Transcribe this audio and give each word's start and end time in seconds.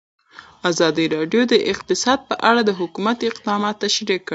ازادي 0.69 1.05
راډیو 1.15 1.41
د 1.51 1.53
اقتصاد 1.71 2.19
په 2.29 2.35
اړه 2.49 2.61
د 2.65 2.71
حکومت 2.79 3.17
اقدامات 3.29 3.75
تشریح 3.83 4.19
کړي. 4.25 4.29